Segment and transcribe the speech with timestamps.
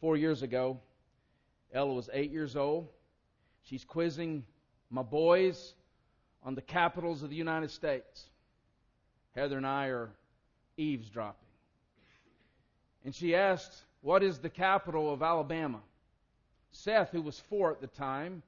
[0.00, 0.78] four years ago.
[1.72, 2.88] Ella was eight years old.
[3.64, 4.44] She's quizzing
[4.90, 5.74] my boys
[6.42, 8.30] on the capitals of the United States.
[9.34, 10.10] Heather and I are
[10.76, 11.48] eavesdropping.
[13.04, 15.80] And she asked, What is the capital of Alabama?
[16.70, 18.42] Seth, who was four at the time,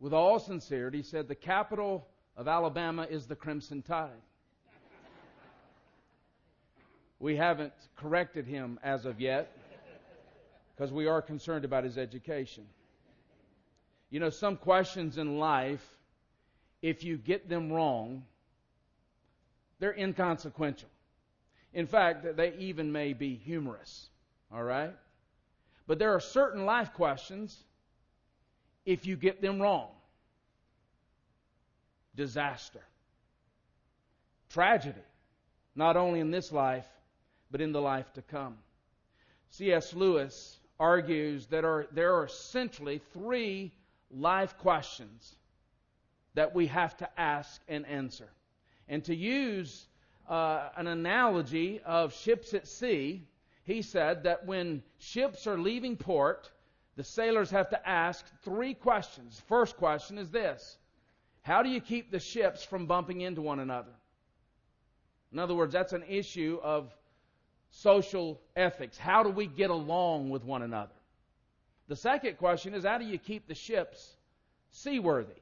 [0.00, 4.10] with all sincerity, said, The capital of Alabama is the Crimson Tide.
[7.18, 9.52] we haven't corrected him as of yet
[10.80, 12.64] because we are concerned about his education.
[14.08, 15.86] You know, some questions in life,
[16.80, 18.24] if you get them wrong,
[19.78, 20.88] they're inconsequential.
[21.74, 24.08] In fact, they even may be humorous.
[24.50, 24.94] All right?
[25.86, 27.62] But there are certain life questions,
[28.86, 29.90] if you get them wrong,
[32.16, 32.80] disaster,
[34.48, 35.04] tragedy,
[35.74, 36.88] not only in this life,
[37.50, 38.56] but in the life to come.
[39.50, 39.92] C.S.
[39.92, 43.70] Lewis argues that are, there are essentially three
[44.10, 45.36] life questions
[46.34, 48.28] that we have to ask and answer.
[48.88, 49.86] And to use
[50.28, 53.22] uh, an analogy of ships at sea,
[53.64, 56.50] he said that when ships are leaving port,
[56.96, 59.40] the sailors have to ask three questions.
[59.46, 60.78] First question is this
[61.42, 63.92] How do you keep the ships from bumping into one another?
[65.32, 66.92] In other words, that's an issue of
[67.70, 68.98] social ethics.
[68.98, 70.92] How do we get along with one another?
[71.88, 74.16] The second question is How do you keep the ships
[74.70, 75.40] seaworthy?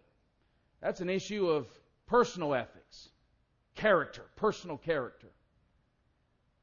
[0.80, 1.66] That's an issue of
[2.06, 3.08] personal ethics,
[3.74, 5.28] character, personal character.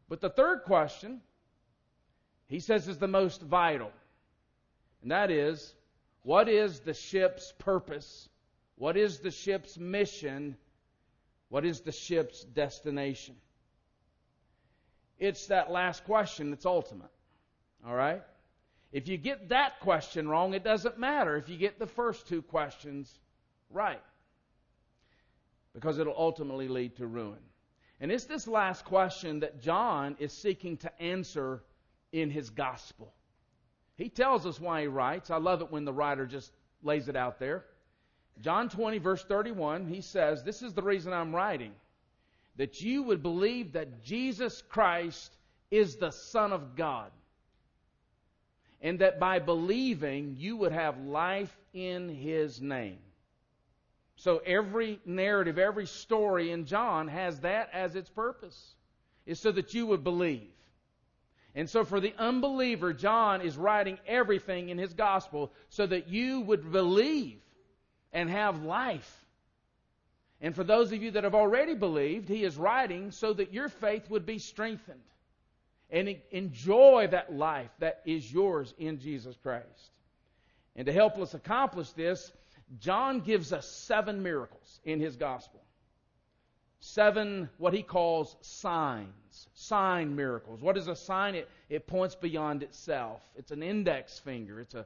[0.07, 1.21] But the third question
[2.47, 3.91] he says is the most vital.
[5.01, 5.73] And that is,
[6.23, 8.29] what is the ship's purpose?
[8.75, 10.57] What is the ship's mission?
[11.49, 13.35] What is the ship's destination?
[15.19, 17.09] It's that last question that's ultimate.
[17.87, 18.21] All right?
[18.91, 22.41] If you get that question wrong, it doesn't matter if you get the first two
[22.41, 23.19] questions
[23.69, 24.01] right.
[25.73, 27.39] Because it'll ultimately lead to ruin.
[27.99, 31.63] And it's this last question that John is seeking to answer
[32.11, 33.13] in his gospel.
[33.95, 35.29] He tells us why he writes.
[35.29, 36.51] I love it when the writer just
[36.83, 37.65] lays it out there.
[38.41, 41.71] John 20, verse 31, he says, This is the reason I'm writing,
[42.57, 45.35] that you would believe that Jesus Christ
[45.71, 47.11] is the Son of God,
[48.81, 52.99] and that by believing you would have life in his name.
[54.15, 58.75] So every narrative, every story in John has that as its purpose,
[59.25, 60.51] is so that you would believe.
[61.55, 66.41] And so for the unbeliever, John is writing everything in his gospel so that you
[66.41, 67.39] would believe
[68.13, 69.24] and have life.
[70.41, 73.69] And for those of you that have already believed, he is writing so that your
[73.69, 74.99] faith would be strengthened
[75.89, 79.91] and enjoy that life that is yours in Jesus Christ.
[80.75, 82.31] And to help us accomplish this,
[82.79, 85.61] John gives us seven miracles in his gospel
[86.85, 90.61] seven what he calls signs, sign miracles.
[90.61, 91.35] What is a sign?
[91.35, 93.21] It, it points beyond itself.
[93.35, 94.59] It's an index finger.
[94.59, 94.85] It's a,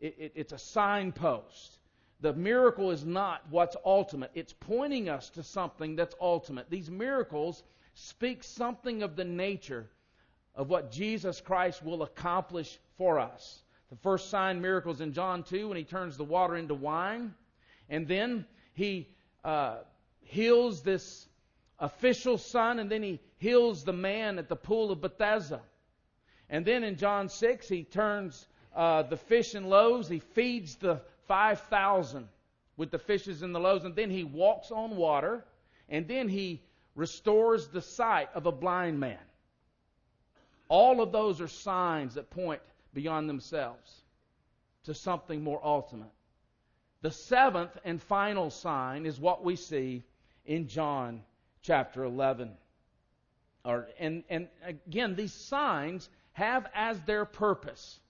[0.00, 1.77] it, it, it's a signpost.
[2.20, 4.30] The miracle is not what's ultimate.
[4.34, 6.68] It's pointing us to something that's ultimate.
[6.68, 7.62] These miracles
[7.94, 9.88] speak something of the nature
[10.54, 13.62] of what Jesus Christ will accomplish for us.
[13.90, 17.34] The first sign miracles in John 2 when he turns the water into wine.
[17.88, 19.08] And then he
[19.44, 19.76] uh,
[20.20, 21.28] heals this
[21.78, 25.60] official son, and then he heals the man at the pool of Bethesda.
[26.50, 31.00] And then in John 6, he turns uh, the fish and loaves, he feeds the
[31.28, 32.28] 5,000
[32.76, 35.44] with the fishes and the loaves, and then he walks on water,
[35.88, 36.62] and then he
[36.94, 39.18] restores the sight of a blind man.
[40.68, 42.60] All of those are signs that point
[42.92, 44.02] beyond themselves
[44.84, 46.10] to something more ultimate.
[47.02, 50.02] The seventh and final sign is what we see
[50.44, 51.22] in John
[51.62, 52.50] chapter 11.
[53.64, 58.00] Or, and, and again, these signs have as their purpose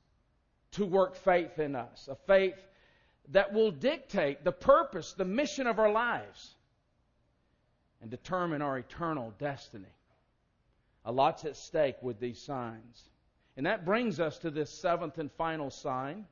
[0.72, 2.58] to work faith in us, a faith
[3.32, 6.54] that will dictate the purpose, the mission of our lives,
[8.00, 9.84] and determine our eternal destiny.
[11.04, 13.02] A lot's at stake with these signs.
[13.56, 16.26] And that brings us to this seventh and final sign,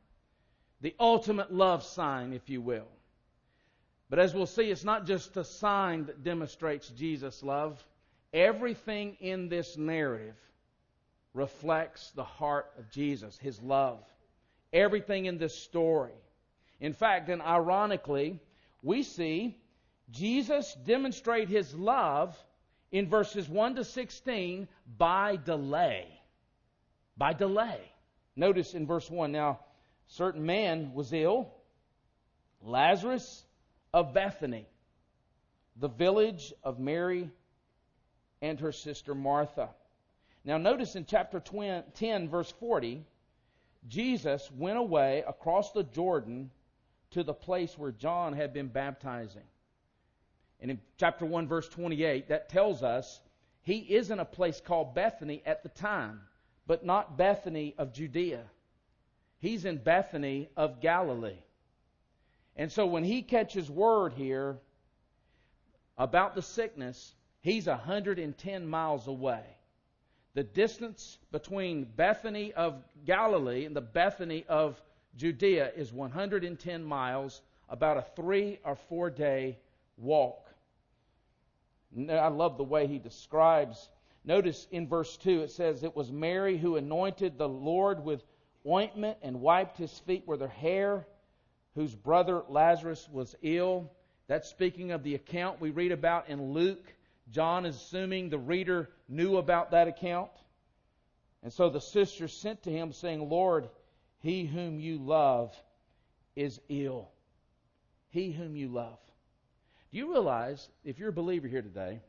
[0.81, 2.89] the ultimate love sign, if you will.
[4.09, 7.85] But as we'll see, it's not just a sign that demonstrates Jesus' love.
[8.33, 10.37] Everything in this narrative
[11.35, 13.99] reflects the heart of Jesus, his love.
[14.73, 16.13] Everything in this story.
[16.81, 18.41] In fact, and ironically,
[18.83, 19.57] we see
[20.11, 22.37] Jesus demonstrate his love
[22.93, 24.69] in verses 1 to 16
[24.99, 26.07] by delay.
[27.17, 27.81] By delay.
[28.37, 29.61] Notice in verse 1 now,
[30.09, 31.51] certain man was ill,
[32.63, 33.45] Lazarus
[33.93, 34.67] of Bethany,
[35.77, 37.31] the village of Mary
[38.43, 39.71] and her sister Martha.
[40.45, 43.05] Now, notice in chapter 10, verse 40,
[43.89, 46.51] Jesus went away across the Jordan
[47.13, 49.43] to the place where John had been baptizing.
[50.61, 53.21] And in chapter 1, verse 28, that tells us
[53.63, 56.21] he is in a place called Bethany at the time,
[56.67, 58.45] but not Bethany of Judea.
[59.39, 61.43] He's in Bethany of Galilee.
[62.57, 64.57] And so when he catches word here
[65.99, 69.43] about the sickness, he's 110 miles away.
[70.35, 74.81] The distance between Bethany of Galilee and the Bethany of
[75.17, 79.59] Judea is 110 miles, about a three or four day
[79.97, 80.47] walk.
[82.09, 83.89] I love the way he describes.
[84.25, 88.23] Notice in verse 2 it says, It was Mary who anointed the Lord with
[88.67, 91.07] ointment and wiped his feet with her hair,
[91.75, 93.91] whose brother Lazarus was ill.
[94.27, 96.93] That's speaking of the account we read about in Luke.
[97.31, 100.31] John is assuming the reader knew about that account.
[101.43, 103.69] And so the sister sent to him, saying, Lord,
[104.27, 105.55] he whom you love
[106.35, 107.09] is ill.
[108.09, 108.99] He whom you love.
[109.93, 112.01] Do you realize, if you're a believer here today,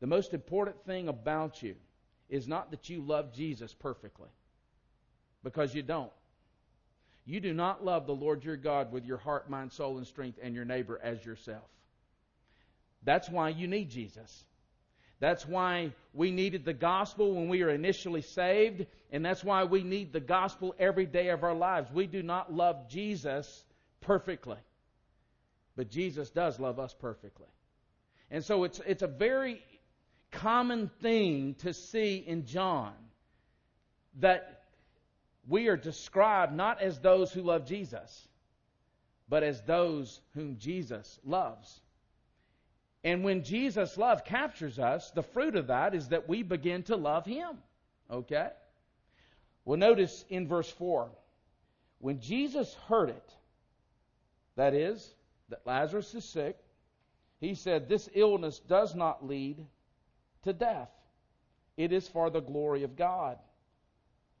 [0.00, 1.74] the most important thing about you
[2.28, 4.28] is not that you love Jesus perfectly,
[5.42, 6.12] because you don't.
[7.26, 10.38] You do not love the Lord your God with your heart, mind, soul, and strength,
[10.40, 11.68] and your neighbor as yourself.
[13.02, 14.44] That's why you need Jesus.
[15.20, 19.82] That's why we needed the gospel when we were initially saved, and that's why we
[19.82, 21.90] need the gospel every day of our lives.
[21.92, 23.64] We do not love Jesus
[24.00, 24.58] perfectly,
[25.76, 27.48] but Jesus does love us perfectly.
[28.30, 29.60] And so it's, it's a very
[30.30, 32.92] common thing to see in John
[34.20, 34.62] that
[35.48, 38.28] we are described not as those who love Jesus,
[39.28, 41.80] but as those whom Jesus loves.
[43.04, 46.96] And when Jesus' love captures us, the fruit of that is that we begin to
[46.96, 47.58] love Him.
[48.10, 48.48] Okay?
[49.64, 51.10] Well, notice in verse 4
[52.00, 53.34] when Jesus heard it,
[54.56, 55.14] that is,
[55.48, 56.56] that Lazarus is sick,
[57.40, 59.66] he said, This illness does not lead
[60.44, 60.90] to death,
[61.76, 63.38] it is for the glory of God,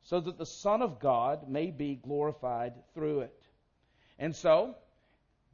[0.02, 3.42] so that the Son of God may be glorified through it.
[4.18, 4.76] And so,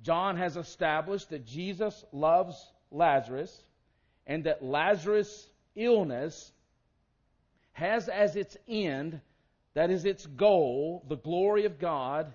[0.03, 3.63] John has established that Jesus loves Lazarus,
[4.27, 6.53] and that Lazarus' illness
[7.73, 9.21] has as its end,
[9.75, 12.33] that is its goal, the glory of God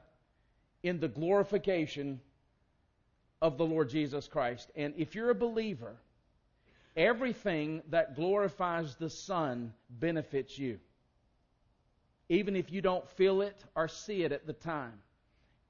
[0.84, 2.20] in the glorification
[3.42, 4.70] of the Lord Jesus Christ.
[4.76, 5.96] And if you're a believer,
[6.96, 10.80] everything that glorifies the Son benefits you.
[12.28, 14.94] Even if you don't feel it or see it at the time.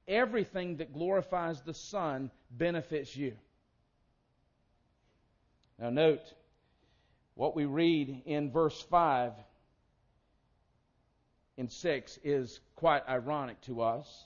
[0.07, 3.33] Everything that glorifies the Son benefits you.
[5.79, 6.33] Now, note
[7.35, 9.31] what we read in verse 5
[11.57, 14.25] and 6 is quite ironic to us.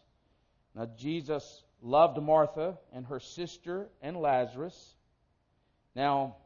[0.76, 4.96] Now, Jesus loved Martha and her sister and Lazarus.
[5.96, 6.38] Now,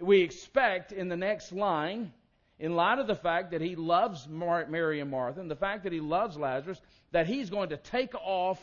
[0.00, 2.12] we expect in the next line,
[2.58, 5.92] in light of the fact that he loves Mary and Martha and the fact that
[5.92, 6.80] he loves Lazarus,
[7.12, 8.60] that he's going to take off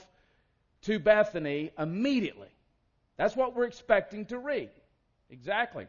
[0.84, 2.50] to Bethany immediately.
[3.18, 4.70] That's what we're expecting to read.
[5.30, 5.88] Exactly.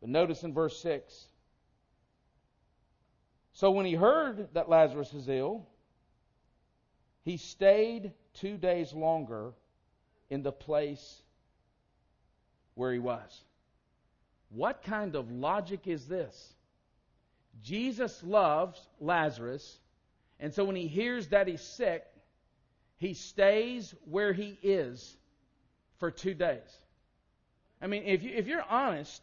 [0.00, 1.26] But notice in verse 6
[3.52, 5.66] So when he heard that Lazarus is ill,
[7.24, 9.52] he stayed two days longer
[10.30, 11.22] in the place
[12.74, 13.44] where he was.
[14.50, 16.54] What kind of logic is this?
[17.62, 19.80] Jesus loves Lazarus,
[20.38, 22.04] and so when he hears that he's sick,
[22.98, 25.16] he stays where he is
[25.98, 26.78] for two days.
[27.80, 29.22] I mean, if, you, if you're honest,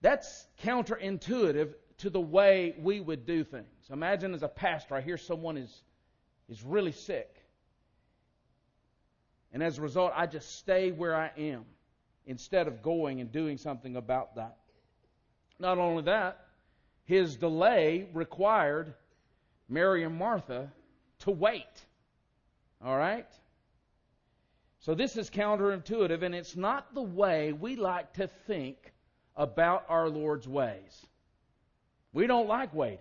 [0.00, 3.66] that's counterintuitive to the way we would do things.
[3.90, 5.82] Imagine as a pastor, I hear someone is,
[6.48, 7.34] is really sick.
[9.52, 11.64] And as a result, I just stay where I am
[12.26, 14.56] instead of going and doing something about that.
[15.58, 16.44] Not only that,
[17.04, 18.94] his delay required
[19.68, 20.72] Mary and Martha
[21.20, 21.64] to wait.
[22.84, 23.28] All right?
[24.84, 28.92] So this is counterintuitive, and it's not the way we like to think
[29.34, 31.06] about our Lord's ways.
[32.12, 32.98] We don't like waiting.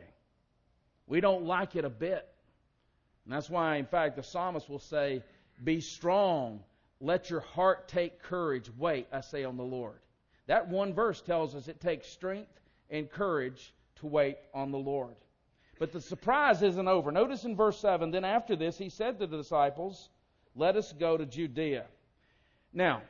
[1.07, 2.25] We don't like it a bit.
[3.25, 5.23] And that's why, in fact, the psalmist will say,
[5.61, 6.61] Be strong,
[7.01, 9.99] let your heart take courage, wait, I say, on the Lord.
[10.47, 12.61] That one verse tells us it takes strength
[12.91, 15.15] and courage to wait on the Lord.
[15.79, 17.11] But the surprise isn't over.
[17.11, 20.07] Notice in verse 7 Then after this, he said to the disciples,
[20.55, 21.85] Let us go to Judea.
[22.73, 23.01] Now,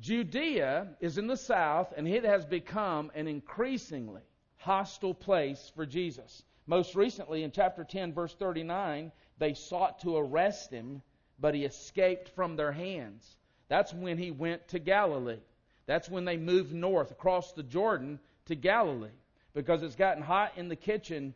[0.00, 4.22] Judea is in the south, and it has become an increasingly
[4.56, 6.42] hostile place for Jesus.
[6.66, 11.02] Most recently, in chapter 10, verse 39, they sought to arrest him,
[11.38, 13.36] but he escaped from their hands.
[13.68, 15.40] That's when he went to Galilee.
[15.86, 19.08] That's when they moved north across the Jordan to Galilee
[19.54, 21.34] because it's gotten hot in the kitchen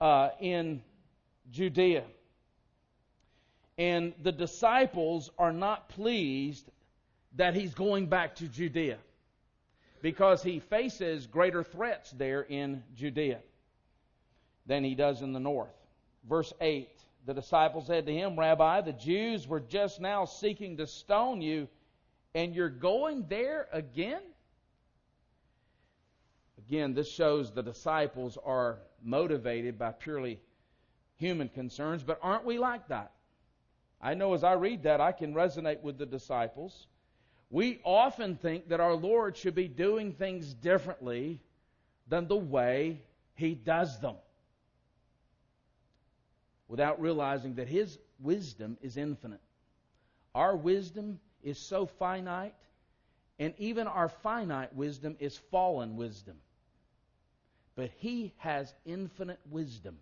[0.00, 0.82] uh, in
[1.50, 2.04] Judea.
[3.76, 6.70] And the disciples are not pleased
[7.36, 8.98] that he's going back to Judea
[10.00, 13.40] because he faces greater threats there in Judea
[14.66, 15.74] than he does in the north.
[16.28, 16.88] Verse 8
[17.26, 21.68] The disciples said to him, Rabbi, the Jews were just now seeking to stone you,
[22.34, 24.22] and you're going there again?
[26.68, 30.38] Again, this shows the disciples are motivated by purely
[31.16, 33.13] human concerns, but aren't we like that?
[34.04, 36.86] I know as I read that, I can resonate with the disciples.
[37.48, 41.40] We often think that our Lord should be doing things differently
[42.06, 43.00] than the way
[43.34, 44.16] He does them
[46.68, 49.40] without realizing that His wisdom is infinite.
[50.34, 52.54] Our wisdom is so finite,
[53.38, 56.36] and even our finite wisdom is fallen wisdom.
[57.74, 59.96] But He has infinite wisdom.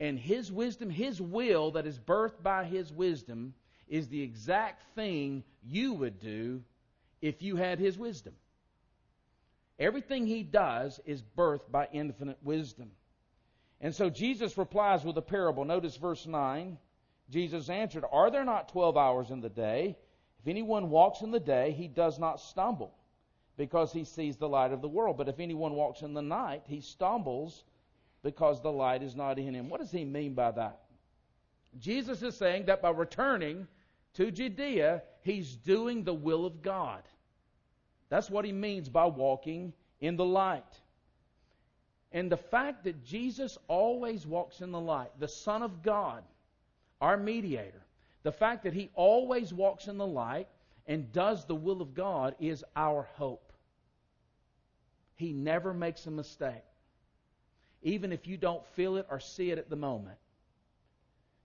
[0.00, 3.54] And His wisdom, His will that is birthed by His wisdom,
[3.86, 6.62] is the exact thing you would do
[7.20, 8.34] if you had His wisdom.
[9.78, 12.90] Everything He does is birthed by infinite wisdom.
[13.80, 15.64] And so Jesus replies with a parable.
[15.64, 16.78] Notice verse 9.
[17.30, 19.96] Jesus answered, Are there not twelve hours in the day?
[20.42, 22.94] If anyone walks in the day, he does not stumble
[23.56, 25.16] because he sees the light of the world.
[25.16, 27.64] But if anyone walks in the night, he stumbles
[28.22, 29.68] because the light is not in him.
[29.68, 30.80] What does he mean by that?
[31.78, 33.66] Jesus is saying that by returning
[34.14, 37.02] to Judea, he's doing the will of God.
[38.08, 40.80] That's what he means by walking in the light.
[42.12, 46.24] And the fact that Jesus always walks in the light, the Son of God,
[47.00, 47.82] our mediator,
[48.24, 50.48] the fact that he always walks in the light
[50.86, 53.52] and does the will of God is our hope.
[55.14, 56.64] He never makes a mistake.
[57.82, 60.18] Even if you don't feel it or see it at the moment.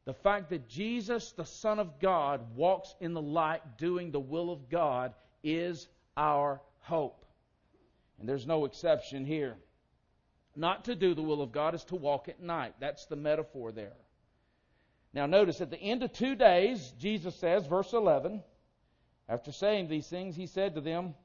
[0.05, 4.51] The fact that Jesus, the Son of God, walks in the light doing the will
[4.51, 5.13] of God
[5.43, 7.25] is our hope.
[8.19, 9.55] And there's no exception here.
[10.55, 12.75] Not to do the will of God is to walk at night.
[12.79, 13.93] That's the metaphor there.
[15.13, 18.43] Now, notice at the end of two days, Jesus says, verse 11,
[19.27, 21.15] after saying these things, he said to them,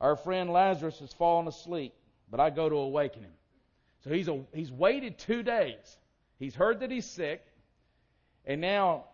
[0.00, 1.92] our friend Lazarus has fallen asleep,
[2.30, 3.32] but I go to awaken him.
[4.08, 5.98] So he's, a, he's waited two days.
[6.38, 7.44] He's heard that he's sick,
[8.46, 9.04] and now,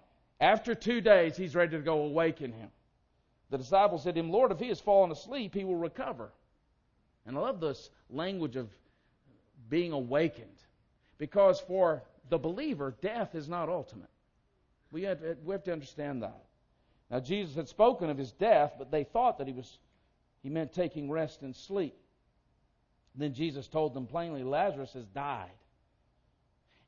[0.40, 2.68] after two days, he's ready to go awaken him.
[3.50, 6.30] The disciples said to him, Lord, if he has fallen asleep, he will recover.
[7.26, 8.68] And I love this language of
[9.68, 10.48] being awakened.
[11.18, 14.10] Because for the believer, death is not ultimate.
[14.92, 16.44] We have, to, we have to understand that.
[17.10, 19.78] Now, Jesus had spoken of his death, but they thought that he was
[20.42, 21.96] he meant taking rest and sleep.
[23.14, 25.50] Then Jesus told them plainly, Lazarus has died.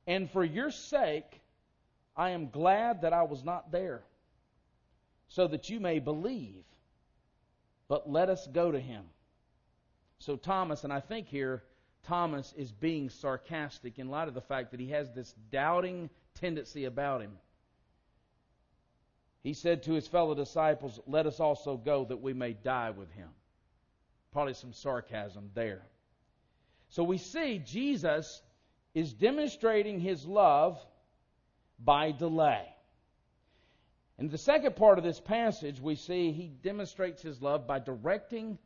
[0.07, 1.41] And for your sake,
[2.17, 4.03] I am glad that I was not there,
[5.29, 6.65] so that you may believe.
[7.89, 9.05] But let us go to him.
[10.19, 11.63] So, Thomas, and I think here,
[12.05, 16.85] Thomas is being sarcastic in light of the fact that he has this doubting tendency
[16.85, 17.33] about him.
[19.43, 23.13] He said to his fellow disciples, Let us also go that we may die with
[23.13, 23.29] him.
[24.33, 25.83] Probably some sarcasm there.
[26.89, 28.43] So we see Jesus
[28.95, 30.79] is demonstrating his love
[31.79, 32.65] by delay.
[34.19, 38.59] In the second part of this passage, we see he demonstrates his love by directing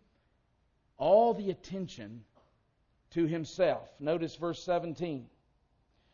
[0.96, 2.22] all the attention
[3.10, 3.88] to himself.
[3.98, 5.26] Notice verse 17.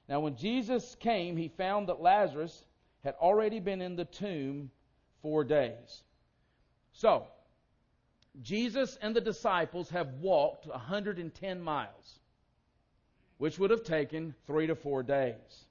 [0.08, 2.64] Now, when Jesus came, he found that Lazarus
[3.04, 4.70] had already been in the tomb
[5.20, 6.02] four days.
[6.92, 7.26] So,
[8.42, 12.18] Jesus and the disciples have walked 110 miles,
[13.38, 15.66] which would have taken three to four days.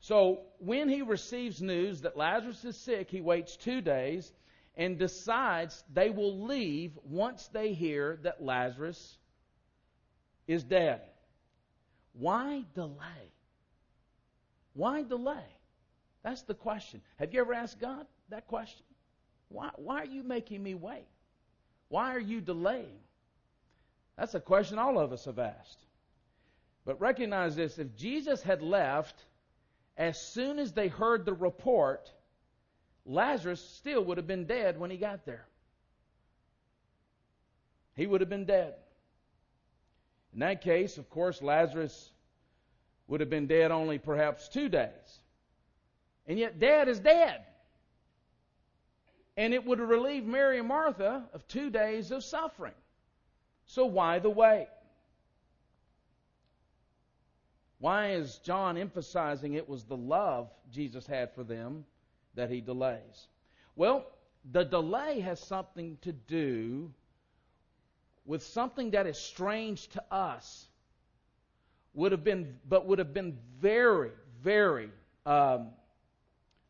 [0.00, 4.32] So when he receives news that Lazarus is sick, he waits two days
[4.76, 9.18] and decides they will leave once they hear that Lazarus
[10.46, 11.00] is dead.
[12.12, 13.32] Why delay?
[14.74, 15.46] Why delay?
[16.22, 17.00] That's the question.
[17.18, 18.84] Have you ever asked God that question?
[19.48, 21.06] Why, why are you making me wait?
[21.88, 22.98] Why are you delaying?
[24.16, 25.84] That's a question all of us have asked.
[26.84, 29.24] But recognize this if Jesus had left
[29.96, 32.10] as soon as they heard the report,
[33.04, 35.46] Lazarus still would have been dead when he got there.
[37.94, 38.74] He would have been dead.
[40.32, 42.10] In that case, of course, Lazarus
[43.08, 45.20] would have been dead only perhaps two days.
[46.26, 47.44] And yet, dead is dead.
[49.38, 52.74] And it would have relieved Mary and Martha of two days of suffering.
[53.66, 54.66] So, why the wait?
[57.78, 61.84] Why is John emphasizing it was the love Jesus had for them
[62.34, 63.28] that he delays?
[63.76, 64.06] Well,
[64.50, 66.90] the delay has something to do
[68.24, 70.66] with something that is strange to us,
[71.94, 74.10] would have been, but would have been very,
[74.42, 74.90] very
[75.24, 75.68] um,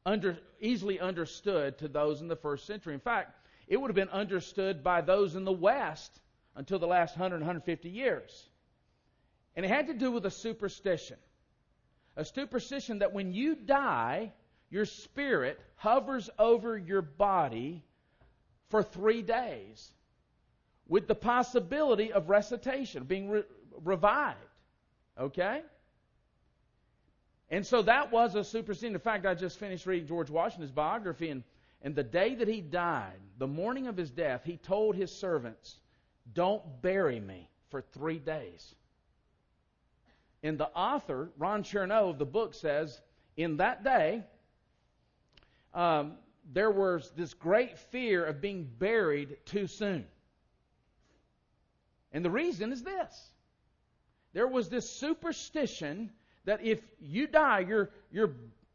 [0.05, 2.95] under, easily understood to those in the first century.
[2.95, 3.35] In fact,
[3.67, 6.21] it would have been understood by those in the West
[6.57, 8.49] until the last 100, 150 years.
[9.55, 11.17] And it had to do with a superstition.
[12.17, 14.33] A superstition that when you die,
[14.71, 17.85] your spirit hovers over your body
[18.71, 19.93] for three days
[20.87, 23.45] with the possibility of recitation, being re-
[23.85, 24.39] revived.
[25.19, 25.63] Okay?
[27.51, 28.95] And so that was a superstition.
[28.95, 31.43] In fact, I just finished reading George Washington's biography, and,
[31.83, 35.79] and the day that he died, the morning of his death, he told his servants,
[36.35, 38.75] Don't bury me for three days.
[40.43, 43.01] And the author, Ron Chernow of the book, says,
[43.37, 44.23] In that day,
[45.75, 46.13] um,
[46.53, 50.07] there was this great fear of being buried too soon.
[52.13, 53.33] And the reason is this
[54.33, 56.11] there was this superstition
[56.49, 58.31] that if you die, your, your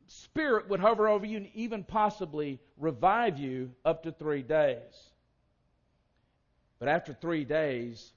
[0.05, 5.09] spirit would hover over you and even possibly revive you up to three days.
[6.77, 8.13] But after three days,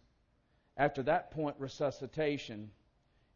[0.77, 2.71] after that point, resuscitation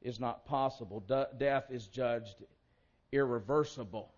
[0.03, 1.01] is not possible.
[1.01, 2.37] De- death is judged
[3.13, 4.13] irreversible.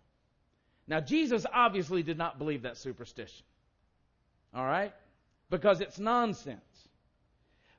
[0.89, 3.45] Now, Jesus obviously did not believe that superstition.
[4.53, 4.93] All right?
[5.49, 6.89] Because it's nonsense.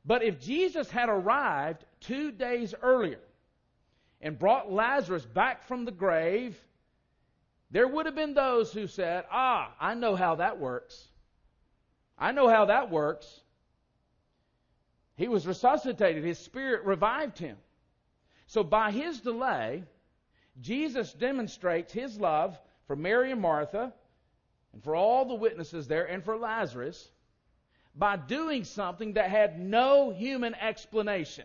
[0.03, 3.21] But if Jesus had arrived two days earlier
[4.25, 6.59] and brought Lazarus back from the grave,
[7.71, 11.09] there would have been those who said, Ah, I know how that works.
[12.19, 13.43] I know how that works.
[15.17, 17.59] He was resuscitated, his spirit revived him.
[18.47, 19.85] So by his delay,
[20.61, 23.93] Jesus demonstrates his love for Mary and Martha
[24.73, 27.11] and for all the witnesses there and for Lazarus
[27.95, 31.45] by doing something that had no human explanation.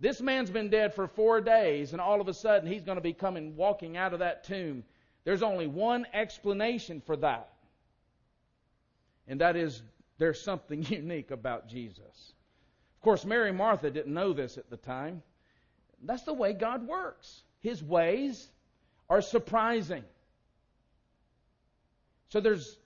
[0.00, 3.02] This man's been dead for four days, and all of a sudden he's going to
[3.02, 4.82] be coming walking out of that tomb.
[5.24, 7.50] There's only one explanation for that,
[9.28, 9.82] and that is
[10.18, 12.32] there's something unique about Jesus.
[12.96, 15.22] Of course, Mary and Martha didn't know this at the time.
[16.02, 17.42] That's the way God works.
[17.60, 18.48] His ways
[19.10, 20.04] are surprising.
[22.30, 22.78] So there's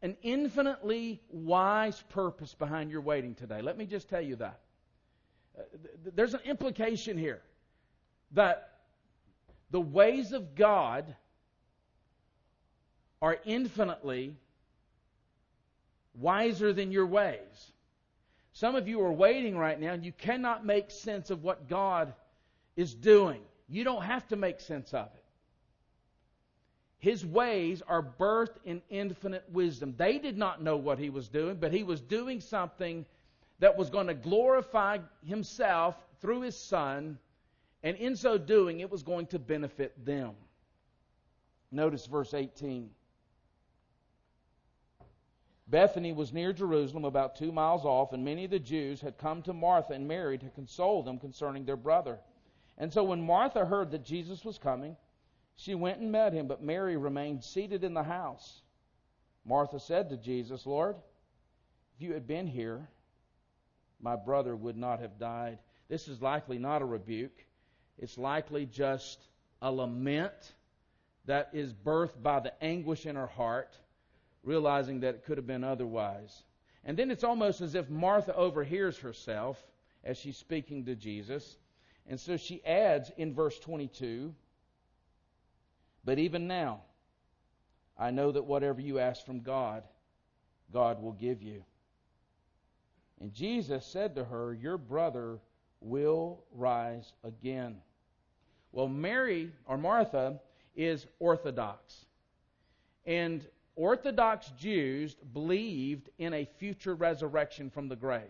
[0.00, 3.60] an infinitely wise purpose behind your waiting today.
[3.60, 4.60] Let me just tell you that.
[5.58, 5.62] Uh,
[6.02, 7.40] th- there's an implication here
[8.32, 8.70] that
[9.70, 11.14] the ways of God
[13.22, 14.36] are infinitely
[16.14, 17.72] wiser than your ways.
[18.52, 22.12] Some of you are waiting right now and you cannot make sense of what God
[22.76, 23.40] is doing.
[23.68, 25.24] You don't have to make sense of it.
[26.98, 29.94] His ways are birthed in infinite wisdom.
[29.96, 33.04] They did not know what he was doing, but he was doing something
[33.60, 37.18] that was going to glorify himself through his son,
[37.82, 40.32] and in so doing, it was going to benefit them.
[41.70, 42.90] Notice verse 18.
[45.66, 49.42] Bethany was near Jerusalem, about two miles off, and many of the Jews had come
[49.42, 52.18] to Martha and Mary to console them concerning their brother.
[52.76, 54.96] And so when Martha heard that Jesus was coming,
[55.56, 58.62] she went and met him, but Mary remained seated in the house.
[59.44, 60.96] Martha said to Jesus, Lord,
[61.96, 62.88] if you had been here,
[64.04, 65.58] my brother would not have died.
[65.88, 67.44] This is likely not a rebuke.
[67.98, 69.18] It's likely just
[69.60, 70.54] a lament
[71.24, 73.76] that is birthed by the anguish in her heart,
[74.42, 76.44] realizing that it could have been otherwise.
[76.84, 79.60] And then it's almost as if Martha overhears herself
[80.04, 81.56] as she's speaking to Jesus.
[82.06, 84.34] And so she adds in verse 22
[86.04, 86.82] but even now,
[87.98, 89.84] I know that whatever you ask from God,
[90.72, 91.64] God will give you.
[93.20, 95.38] And Jesus said to her, Your brother
[95.80, 97.76] will rise again.
[98.72, 100.40] Well, Mary, or Martha,
[100.74, 102.06] is Orthodox.
[103.06, 103.46] And
[103.76, 108.22] Orthodox Jews believed in a future resurrection from the grave.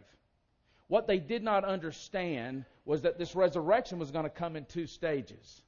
[0.89, 4.87] What they did not understand was that this resurrection was going to come in two
[4.87, 5.63] stages.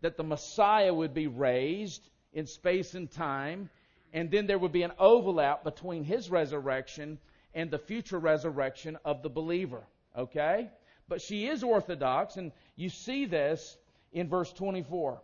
[0.00, 3.70] That the Messiah would be raised in space and time,
[4.12, 7.18] and then there would be an overlap between his resurrection
[7.54, 9.82] and the future resurrection of the believer.
[10.16, 10.70] Okay?
[11.08, 13.76] But she is orthodox, and you see this
[14.12, 15.20] in verse 24.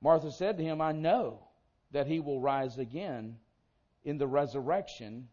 [0.00, 1.40] Martha said to him, I know
[1.92, 3.36] that he will rise again
[4.04, 5.28] in the resurrection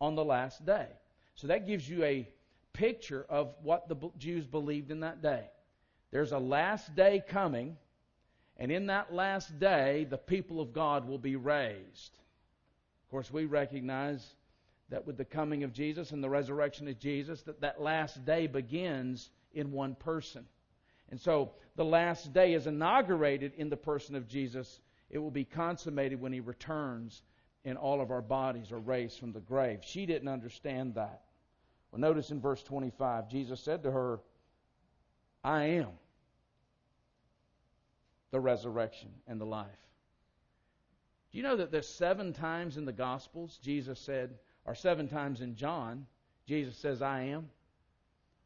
[0.00, 0.86] on the last day.
[1.34, 2.28] So that gives you a
[2.72, 5.44] picture of what the Jews believed in that day.
[6.10, 7.76] There's a last day coming,
[8.56, 12.18] and in that last day, the people of God will be raised.
[13.04, 14.34] Of course, we recognize
[14.90, 18.46] that with the coming of Jesus and the resurrection of Jesus, that that last day
[18.46, 20.46] begins in one person.
[21.10, 24.80] And so the last day is inaugurated in the person of Jesus.
[25.10, 27.22] It will be consummated when he returns
[27.64, 29.80] and all of our bodies are raised from the grave.
[29.82, 31.22] She didn't understand that.
[31.90, 34.20] Well, notice in verse 25, Jesus said to her,
[35.42, 35.90] I am
[38.30, 39.66] the resurrection and the life.
[41.30, 44.38] Do you know that there's seven times in the Gospels Jesus said,
[44.68, 46.06] or seven times in John,
[46.46, 47.48] Jesus says, I am.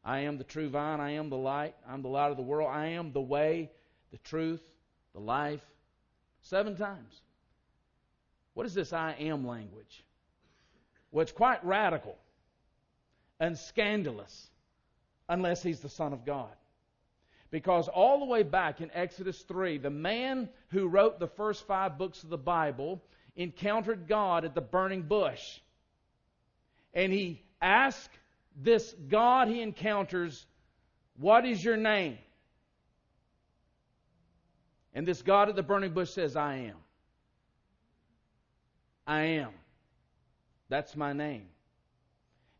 [0.05, 1.01] I am the true vine.
[1.01, 1.75] I am the light.
[1.85, 2.69] I'm the light of the world.
[2.71, 3.69] I am the way,
[4.11, 4.63] the truth,
[5.13, 5.59] the life.
[6.43, 7.21] Seven times.
[8.53, 10.05] What is this I am language?
[11.11, 12.17] Well, it's quite radical
[13.41, 14.49] and scandalous
[15.27, 16.55] unless he's the Son of God.
[17.51, 21.97] Because all the way back in Exodus 3, the man who wrote the first five
[21.97, 23.03] books of the Bible
[23.35, 25.59] encountered God at the burning bush
[26.93, 28.15] and he asks
[28.55, 30.45] this God he encounters,
[31.17, 32.17] What is your name?
[34.93, 36.75] And this God at the burning bush says, I am.
[39.07, 39.49] I am.
[40.69, 41.47] That's my name.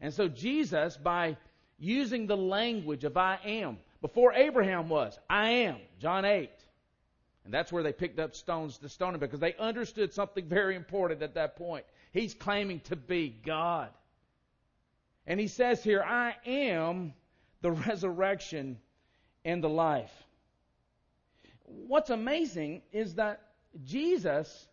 [0.02, 1.38] And so Jesus, by
[1.80, 6.50] using the language of I am, before Abraham was, I am, John 8.
[7.46, 10.76] And that's where they picked up stones to stone him because they understood something very
[10.76, 11.86] important at that point.
[12.12, 13.90] He's claiming to be God.
[15.26, 17.14] And he says here, I am
[17.62, 18.80] the resurrection
[19.46, 20.12] and the life.
[21.66, 23.42] What's amazing is that
[23.84, 24.68] Jesus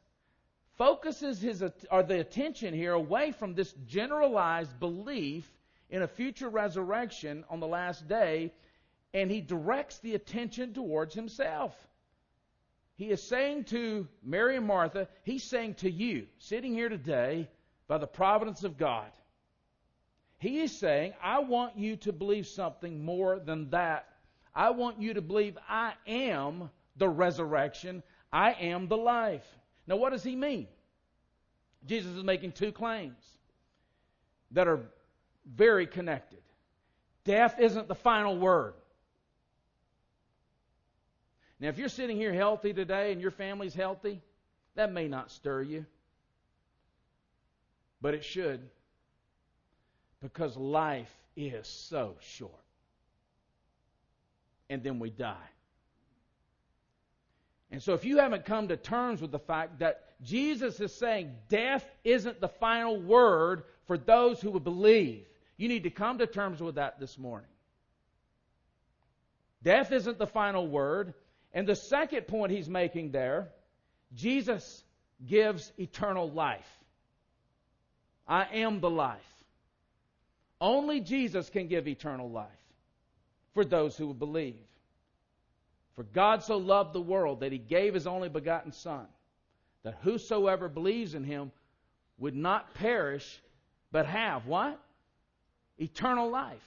[0.76, 5.50] focuses his or the attention here away from this generalized belief
[5.88, 8.52] in a future resurrection on the last day
[9.12, 11.74] and he directs the attention towards himself.
[12.96, 17.48] He is saying to Mary and Martha, he's saying to you, sitting here today,
[17.88, 19.10] by the providence of God,
[20.40, 24.08] he is saying, I want you to believe something more than that.
[24.54, 29.46] I want you to believe I am the resurrection, I am the life.
[29.86, 30.66] Now, what does he mean?
[31.86, 33.22] Jesus is making two claims
[34.52, 34.80] that are
[35.46, 36.40] very connected.
[37.24, 38.74] Death isn't the final word.
[41.58, 44.22] Now, if you're sitting here healthy today and your family's healthy,
[44.74, 45.84] that may not stir you,
[48.00, 48.70] but it should
[50.20, 52.52] because life is so short.
[54.68, 55.36] And then we die.
[57.72, 61.32] And so, if you haven't come to terms with the fact that Jesus is saying
[61.48, 65.24] death isn't the final word for those who would believe,
[65.56, 67.48] you need to come to terms with that this morning.
[69.62, 71.14] Death isn't the final word.
[71.52, 73.48] And the second point he's making there
[74.14, 74.82] Jesus
[75.24, 76.68] gives eternal life.
[78.26, 79.39] I am the life.
[80.60, 82.48] Only Jesus can give eternal life
[83.54, 84.66] for those who believe.
[85.96, 89.06] For God so loved the world that he gave his only begotten Son,
[89.82, 91.50] that whosoever believes in him
[92.18, 93.40] would not perish,
[93.90, 94.78] but have what?
[95.78, 96.62] Eternal life.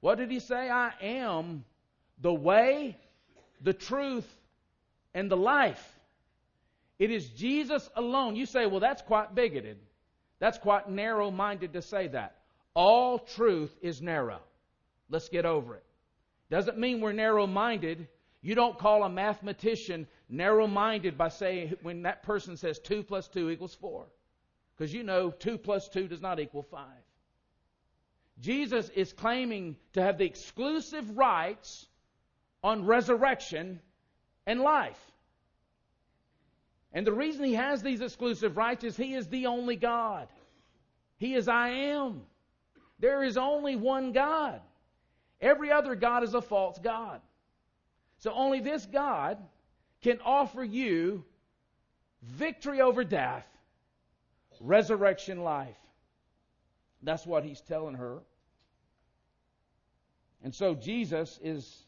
[0.00, 0.70] What did he say?
[0.70, 1.64] I am
[2.20, 2.96] the way,
[3.60, 4.28] the truth,
[5.14, 5.84] and the life.
[6.98, 8.36] It is Jesus alone.
[8.36, 9.78] You say, well, that's quite bigoted.
[10.38, 12.36] That's quite narrow minded to say that.
[12.74, 14.40] All truth is narrow.
[15.08, 15.84] Let's get over it.
[16.50, 18.08] Doesn't mean we're narrow minded.
[18.42, 23.28] You don't call a mathematician narrow minded by saying when that person says 2 plus
[23.28, 24.04] 2 equals 4.
[24.76, 26.86] Because you know 2 plus 2 does not equal 5.
[28.40, 31.86] Jesus is claiming to have the exclusive rights
[32.62, 33.80] on resurrection
[34.46, 34.98] and life.
[36.92, 40.28] And the reason he has these exclusive rights is he is the only God.
[41.18, 42.22] He is I am.
[43.04, 44.62] There is only one God.
[45.38, 47.20] Every other God is a false God.
[48.20, 49.36] So only this God
[50.00, 51.22] can offer you
[52.22, 53.46] victory over death,
[54.58, 55.76] resurrection life.
[57.02, 58.20] That's what he's telling her.
[60.42, 61.84] And so Jesus is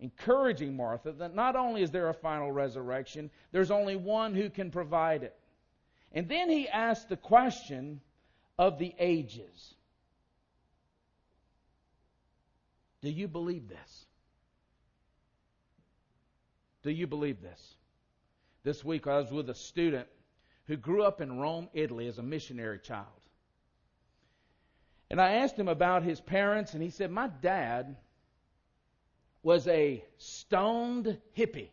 [0.00, 4.72] encouraging Martha that not only is there a final resurrection, there's only one who can
[4.72, 5.38] provide it.
[6.10, 8.00] And then he asks the question
[8.58, 9.75] of the ages.
[13.02, 14.06] Do you believe this?
[16.82, 17.74] Do you believe this?
[18.62, 20.08] This week I was with a student
[20.66, 23.06] who grew up in Rome, Italy as a missionary child.
[25.10, 27.96] And I asked him about his parents, and he said, My dad
[29.42, 31.70] was a stoned hippie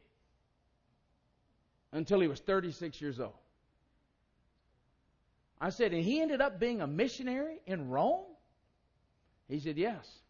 [1.92, 3.34] until he was 36 years old.
[5.60, 8.26] I said, and he ended up being a missionary in Rome?
[9.48, 10.23] He said, yes.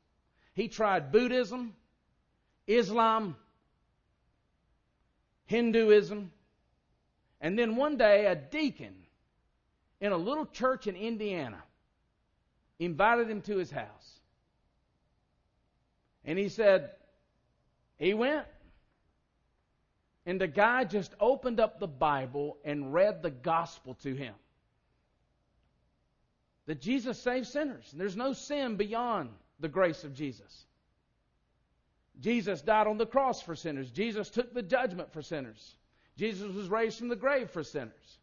[0.53, 1.73] He tried Buddhism,
[2.67, 3.35] Islam,
[5.45, 6.31] Hinduism,
[7.41, 8.93] and then one day a deacon
[9.99, 11.61] in a little church in Indiana
[12.79, 14.19] invited him to his house.
[16.25, 16.91] And he said,
[17.97, 18.45] he went,
[20.25, 24.33] and the guy just opened up the Bible and read the gospel to him.
[26.65, 27.89] That Jesus saves sinners.
[27.91, 30.65] And There's no sin beyond the grace of Jesus.
[32.19, 33.89] Jesus died on the cross for sinners.
[33.89, 35.75] Jesus took the judgment for sinners.
[36.17, 38.19] Jesus was raised from the grave for sinners.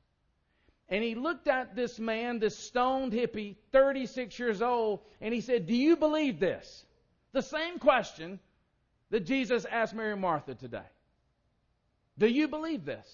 [0.88, 5.66] And he looked at this man, this stoned hippie, 36 years old, and he said,
[5.66, 6.84] Do you believe this?
[7.32, 8.40] The same question
[9.10, 10.86] that Jesus asked Mary and Martha today.
[12.18, 13.08] Do you believe this?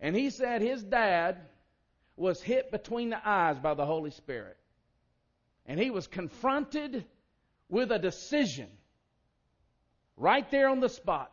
[0.00, 1.38] And he said his dad
[2.16, 4.56] was hit between the eyes by the Holy Spirit.
[5.66, 7.04] And he was confronted
[7.68, 8.68] with a decision
[10.16, 11.32] right there on the spot.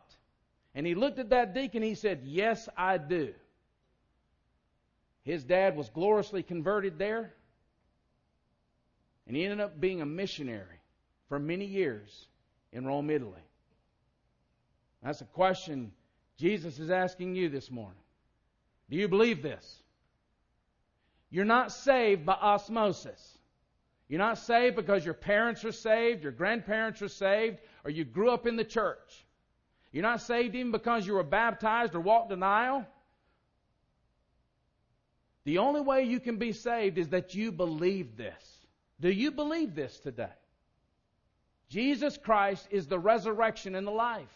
[0.74, 3.32] And he looked at that deacon, he said, Yes, I do.
[5.22, 7.32] His dad was gloriously converted there.
[9.26, 10.80] And he ended up being a missionary
[11.28, 12.26] for many years
[12.72, 13.40] in Rome, Italy.
[15.02, 15.92] That's a question
[16.38, 18.00] Jesus is asking you this morning.
[18.90, 19.82] Do you believe this?
[21.30, 23.38] You're not saved by osmosis.
[24.08, 28.30] You're not saved because your parents are saved, your grandparents are saved, or you grew
[28.30, 29.24] up in the church.
[29.92, 32.86] You're not saved even because you were baptized or walked an aisle.
[35.44, 38.66] The only way you can be saved is that you believe this.
[39.00, 40.32] Do you believe this today?
[41.68, 44.28] Jesus Christ is the resurrection and the life.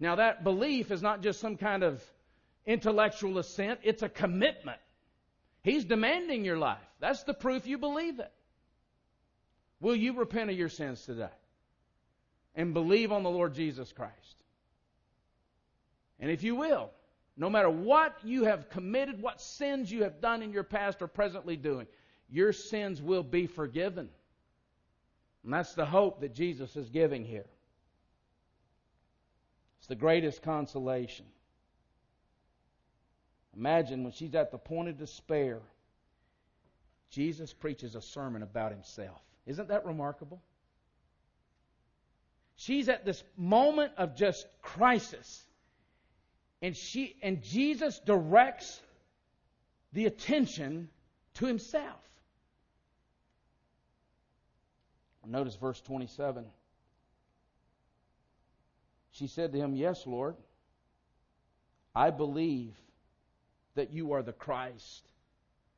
[0.00, 2.02] Now, that belief is not just some kind of
[2.66, 4.78] intellectual assent, it's a commitment.
[5.68, 6.78] He's demanding your life.
[6.98, 8.32] That's the proof you believe it.
[9.80, 11.28] Will you repent of your sins today?
[12.54, 14.36] And believe on the Lord Jesus Christ?
[16.18, 16.90] And if you will,
[17.36, 21.06] no matter what you have committed, what sins you have done in your past or
[21.06, 21.86] presently doing,
[22.30, 24.08] your sins will be forgiven.
[25.44, 27.46] And that's the hope that Jesus is giving here.
[29.78, 31.26] It's the greatest consolation.
[33.58, 35.60] Imagine when she's at the point of despair,
[37.10, 39.20] Jesus preaches a sermon about himself.
[39.46, 40.40] Isn't that remarkable?
[42.54, 45.44] She's at this moment of just crisis.
[46.62, 48.80] And she and Jesus directs
[49.92, 50.88] the attention
[51.34, 52.00] to himself.
[55.26, 56.46] Notice verse 27.
[59.10, 60.36] She said to him, Yes, Lord,
[61.94, 62.74] I believe
[63.78, 65.10] that you are the Christ.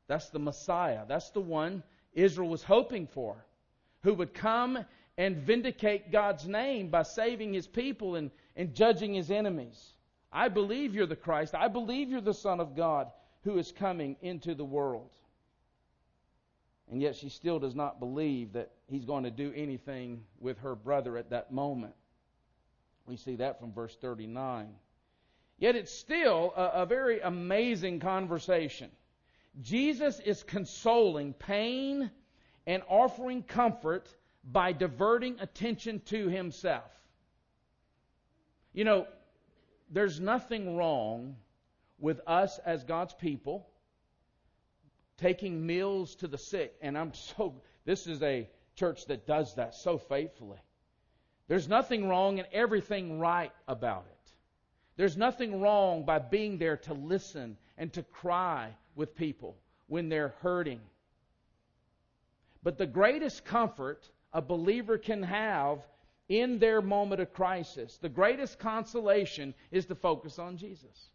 [0.09, 1.03] That's the Messiah.
[1.07, 1.83] That's the one
[2.13, 3.37] Israel was hoping for,
[4.03, 4.85] who would come
[5.17, 9.93] and vindicate God's name by saving his people and, and judging his enemies.
[10.33, 11.55] I believe you're the Christ.
[11.55, 13.11] I believe you're the Son of God
[13.45, 15.11] who is coming into the world.
[16.91, 20.75] And yet she still does not believe that he's going to do anything with her
[20.75, 21.95] brother at that moment.
[23.07, 24.69] We see that from verse 39.
[25.61, 28.91] Yet it's still a, a very amazing conversation.
[29.61, 32.11] Jesus is consoling pain
[32.67, 34.09] and offering comfort
[34.43, 36.91] by diverting attention to himself.
[38.73, 39.07] You know,
[39.91, 41.37] there's nothing wrong
[41.99, 43.69] with us as God's people
[45.19, 46.75] taking meals to the sick.
[46.81, 50.59] And I'm so, this is a church that does that so faithfully.
[51.49, 54.20] There's nothing wrong and everything right about it.
[55.01, 60.35] There's nothing wrong by being there to listen and to cry with people when they're
[60.43, 60.83] hurting.
[62.63, 65.79] But the greatest comfort a believer can have
[66.29, 71.09] in their moment of crisis, the greatest consolation is to focus on Jesus.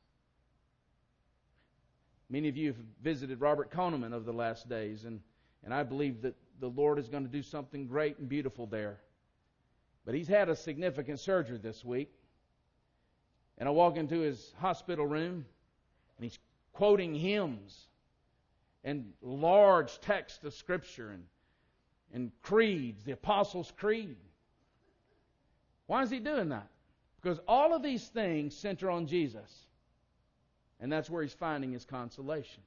[2.28, 5.22] Many of you have visited Robert Koneman over the last days, and,
[5.64, 8.98] and I believe that the Lord is going to do something great and beautiful there
[10.08, 12.12] But he's had a significant surgery this week.
[13.58, 15.46] And I walk into his hospital room,
[16.18, 16.38] and he's
[16.74, 17.88] quoting hymns
[18.84, 21.24] and large texts of Scripture and,
[22.14, 24.18] and creeds, the Apostles' Creed.
[25.88, 26.68] Why is he doing that?
[27.22, 29.66] Because all of these things center on Jesus.
[30.80, 32.62] And that's where he's finding his consolation.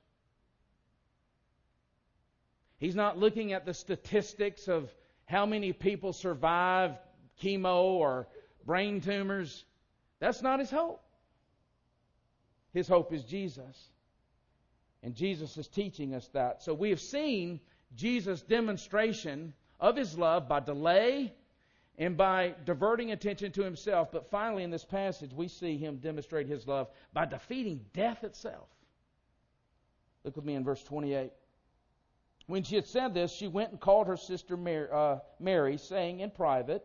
[2.78, 4.92] He's not looking at the statistics of
[5.26, 6.96] how many people survive
[7.42, 8.28] chemo or
[8.64, 9.64] brain tumors.
[10.20, 11.02] That's not his hope.
[12.72, 13.90] His hope is Jesus.
[15.02, 16.62] And Jesus is teaching us that.
[16.62, 17.60] So we have seen
[17.94, 21.32] Jesus' demonstration of his love by delay
[21.96, 24.10] and by diverting attention to himself.
[24.12, 28.68] But finally, in this passage, we see him demonstrate his love by defeating death itself.
[30.24, 31.32] Look with me in verse 28.
[32.46, 36.20] When she had said this, she went and called her sister Mary, uh, Mary saying
[36.20, 36.84] in private,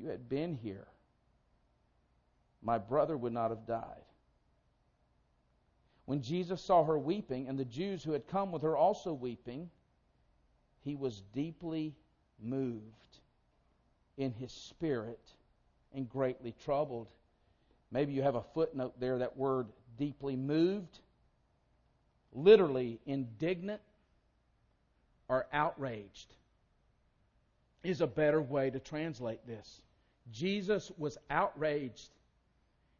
[0.00, 0.86] you had been here,
[2.62, 4.02] my brother would not have died.
[6.06, 9.70] When Jesus saw her weeping, and the Jews who had come with her also weeping,
[10.84, 11.94] he was deeply
[12.40, 13.18] moved
[14.16, 15.20] in his spirit
[15.94, 17.08] and greatly troubled.
[17.90, 19.66] Maybe you have a footnote there, that word
[19.98, 21.00] deeply moved.
[22.32, 23.80] Literally indignant
[25.28, 26.34] or outraged
[27.82, 29.80] is a better way to translate this.
[30.32, 32.08] Jesus was outraged.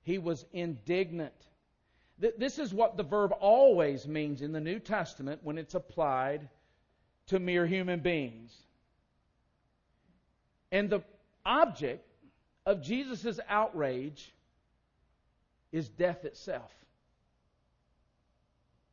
[0.02, 1.34] He was indignant.
[2.18, 6.48] This is what the verb always means in the New Testament when it's applied
[7.26, 8.56] to mere human beings.
[10.72, 11.02] And the
[11.44, 12.06] object
[12.64, 14.32] of Jesus' outrage
[15.72, 16.72] is death itself.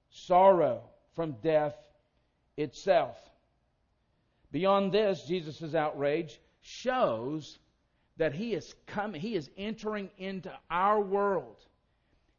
[0.10, 0.82] Sorrow
[1.16, 1.76] from death
[2.58, 3.18] itself.
[4.52, 7.58] Beyond this, Jesus' outrage shows
[8.18, 11.58] that he is coming, he is entering into our world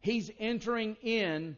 [0.05, 1.57] He's entering in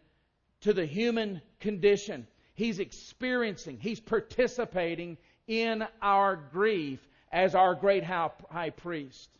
[0.61, 2.29] to the human condition.
[2.55, 7.01] He's experiencing, he's participating in our grief
[7.33, 9.31] as our great high priest.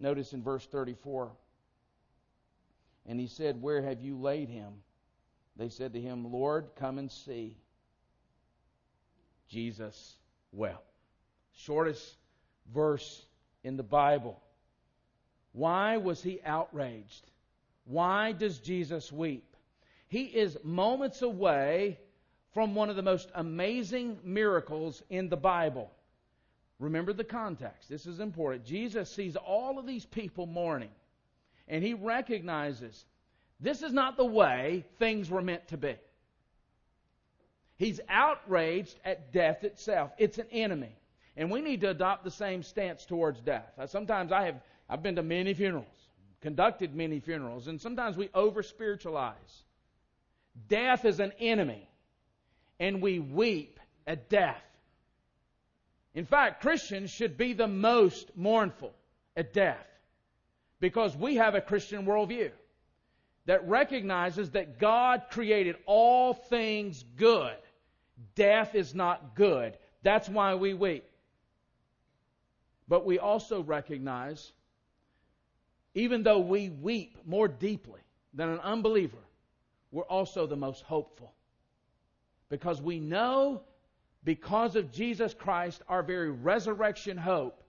[0.00, 1.30] Notice in verse 34.
[3.06, 4.72] And he said, Where have you laid him?
[5.54, 7.56] They said to him, Lord, come and see.
[9.48, 10.16] Jesus
[10.50, 10.85] wept.
[11.56, 12.16] Shortest
[12.72, 13.24] verse
[13.64, 14.40] in the Bible.
[15.52, 17.30] Why was he outraged?
[17.84, 19.56] Why does Jesus weep?
[20.08, 21.98] He is moments away
[22.52, 25.90] from one of the most amazing miracles in the Bible.
[26.78, 27.88] Remember the context.
[27.88, 28.64] This is important.
[28.64, 30.90] Jesus sees all of these people mourning,
[31.68, 33.04] and he recognizes
[33.60, 35.96] this is not the way things were meant to be.
[37.76, 40.12] He's outraged at death itself.
[40.18, 40.96] It's an enemy.
[41.36, 43.70] And we need to adopt the same stance towards death.
[43.86, 45.86] Sometimes I have I've been to many funerals,
[46.40, 49.64] conducted many funerals, and sometimes we over spiritualize.
[50.68, 51.88] Death is an enemy,
[52.78, 54.62] and we weep at death.
[56.14, 58.94] In fact, Christians should be the most mournful
[59.36, 59.86] at death
[60.80, 62.52] because we have a Christian worldview
[63.46, 67.56] that recognizes that God created all things good.
[68.34, 69.76] Death is not good.
[70.02, 71.04] That's why we weep.
[72.88, 74.52] But we also recognize
[75.94, 78.00] even though we weep more deeply
[78.34, 79.16] than an unbeliever,
[79.90, 81.32] we're also the most hopeful.
[82.50, 83.62] Because we know,
[84.22, 87.62] because of Jesus Christ, our very resurrection hope,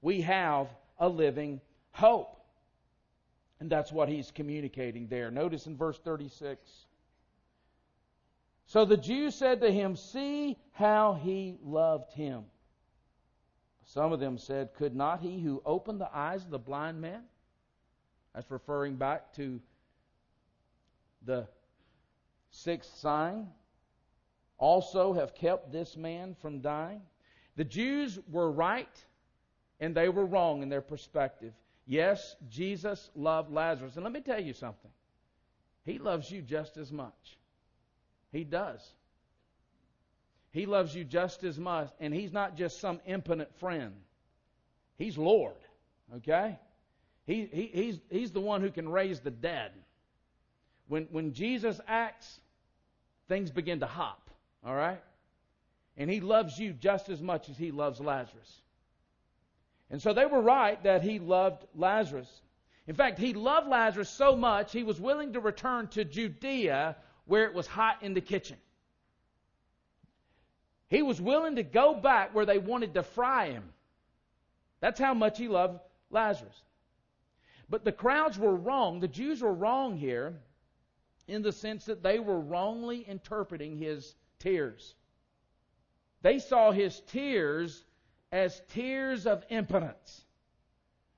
[0.00, 0.68] we have
[0.98, 1.60] a living
[1.92, 2.40] hope.
[3.60, 5.30] And that's what he's communicating there.
[5.30, 6.66] Notice in verse 36.
[8.66, 12.44] So the Jews said to him, See how he loved him.
[13.84, 17.22] Some of them said, Could not he who opened the eyes of the blind man
[18.34, 19.60] that's referring back to
[21.24, 21.46] the
[22.50, 23.48] sixth sign.
[24.58, 27.02] Also have kept this man from dying.
[27.56, 29.04] The Jews were right
[29.80, 31.52] and they were wrong in their perspective.
[31.86, 33.96] Yes, Jesus loved Lazarus.
[33.96, 34.90] And let me tell you something.
[35.84, 37.38] He loves you just as much.
[38.32, 38.80] He does.
[40.54, 43.92] He loves you just as much, and He's not just some impotent friend.
[44.96, 45.56] He's Lord,
[46.18, 46.56] okay?
[47.26, 49.72] He, he, he's, he's the one who can raise the dead.
[50.86, 52.38] When, when Jesus acts,
[53.26, 54.30] things begin to hop,
[54.64, 55.02] all right?
[55.96, 58.62] And He loves you just as much as He loves Lazarus.
[59.90, 62.30] And so they were right that He loved Lazarus.
[62.86, 66.94] In fact, He loved Lazarus so much, He was willing to return to Judea
[67.24, 68.56] where it was hot in the kitchen.
[70.88, 73.64] He was willing to go back where they wanted to fry him.
[74.80, 75.80] That's how much he loved
[76.10, 76.60] Lazarus.
[77.68, 79.00] But the crowds were wrong.
[79.00, 80.34] The Jews were wrong here
[81.26, 84.94] in the sense that they were wrongly interpreting his tears.
[86.22, 87.84] They saw his tears
[88.30, 90.24] as tears of impotence.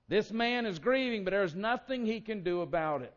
[0.09, 3.15] This man is grieving, but there's nothing he can do about it.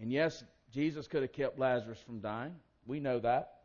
[0.00, 2.56] And yes, Jesus could have kept Lazarus from dying.
[2.86, 3.55] We know that.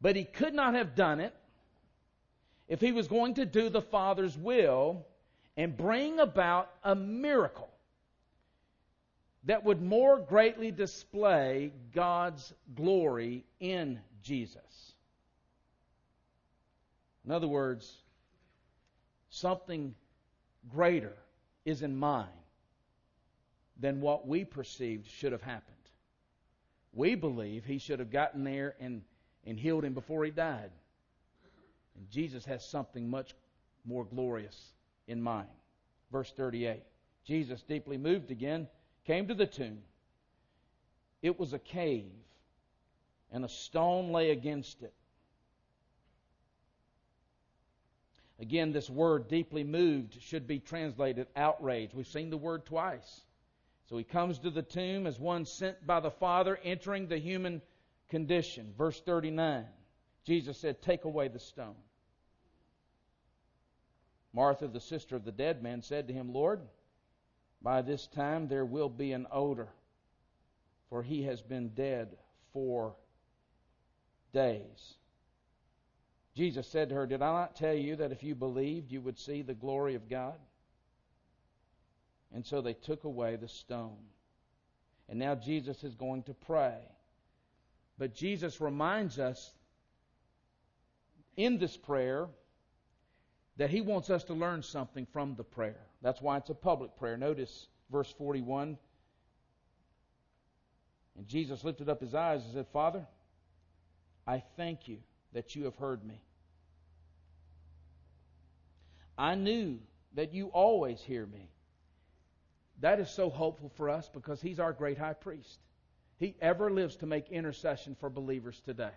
[0.00, 1.34] But he could not have done it
[2.68, 5.06] if he was going to do the Father's will
[5.56, 7.68] and bring about a miracle
[9.44, 14.94] that would more greatly display God's glory in Jesus.
[17.24, 17.92] In other words,
[19.30, 19.94] something
[20.68, 21.16] greater
[21.64, 22.28] is in mind
[23.78, 25.76] than what we perceived should have happened.
[26.92, 29.02] We believe he should have gotten there and,
[29.46, 30.70] and healed him before he died.
[31.96, 33.34] And Jesus has something much
[33.84, 34.72] more glorious
[35.06, 35.48] in mind.
[36.12, 36.82] Verse 38
[37.24, 38.66] Jesus, deeply moved again,
[39.06, 39.78] came to the tomb.
[41.22, 42.10] It was a cave,
[43.30, 44.94] and a stone lay against it.
[48.40, 51.92] Again, this word deeply moved should be translated outraged.
[51.94, 53.20] We've seen the word twice.
[53.90, 57.60] So he comes to the tomb as one sent by the Father, entering the human
[58.10, 58.74] condition.
[58.76, 59.66] Verse 39
[60.24, 61.76] Jesus said, Take away the stone.
[64.32, 66.60] Martha, the sister of the dead man, said to him, Lord,
[67.62, 69.68] by this time there will be an odor,
[70.88, 72.16] for he has been dead
[72.52, 72.94] four
[74.32, 74.94] days.
[76.36, 79.18] Jesus said to her, Did I not tell you that if you believed, you would
[79.18, 80.38] see the glory of God?
[82.32, 83.98] And so they took away the stone.
[85.08, 86.78] And now Jesus is going to pray.
[88.00, 89.52] But Jesus reminds us
[91.36, 92.28] in this prayer
[93.58, 95.82] that he wants us to learn something from the prayer.
[96.00, 97.18] That's why it's a public prayer.
[97.18, 98.78] Notice verse 41.
[101.18, 103.06] And Jesus lifted up his eyes and said, Father,
[104.26, 104.96] I thank you
[105.34, 106.22] that you have heard me.
[109.18, 109.78] I knew
[110.14, 111.50] that you always hear me.
[112.80, 115.58] That is so hopeful for us because he's our great high priest.
[116.20, 118.92] He ever lives to make intercession for believers today.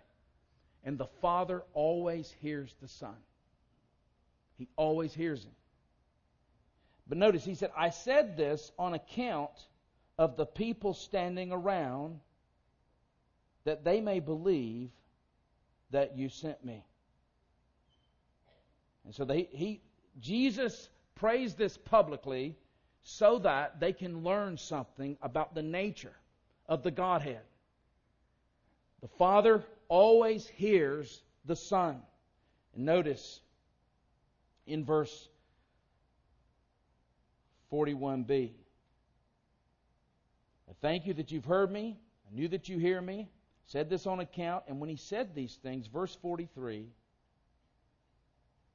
[0.84, 3.16] And the Father always hears the Son.
[4.58, 5.54] He always hears him.
[7.08, 9.50] But notice, he said, I said this on account
[10.18, 12.20] of the people standing around
[13.64, 14.90] that they may believe
[15.92, 16.84] that you sent me.
[19.06, 19.80] And so they, he,
[20.20, 22.54] Jesus prays this publicly
[23.02, 26.14] so that they can learn something about the nature
[26.66, 27.42] of the Godhead.
[29.02, 32.00] The Father always hears the Son.
[32.74, 33.40] And notice
[34.66, 35.28] in verse
[37.72, 38.50] 41b.
[40.68, 41.98] I thank you that you've heard me.
[42.30, 43.28] I knew that you hear me.
[43.66, 44.64] Said this on account.
[44.68, 46.86] And when he said these things, verse 43,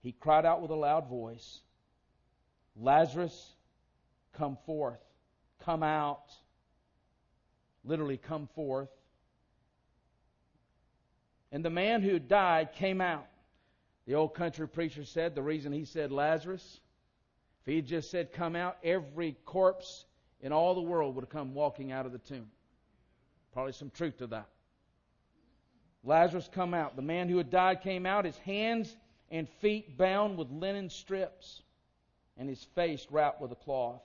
[0.02, 1.60] he cried out with a loud voice,
[2.76, 3.54] Lazarus,
[4.34, 5.00] come forth.
[5.66, 6.32] Come out.
[7.84, 8.90] Literally, come forth.
[11.52, 13.28] And the man who died came out.
[14.06, 16.80] The old country preacher said the reason he said Lazarus,
[17.62, 20.06] if he had just said come out, every corpse
[20.42, 22.48] in all the world would have come walking out of the tomb.
[23.54, 24.48] Probably some truth to that.
[26.04, 26.96] Lazarus come out.
[26.96, 28.96] The man who had died came out, his hands
[29.32, 31.62] and feet bound with linen strips,
[32.38, 34.02] and his face wrapped with a cloth.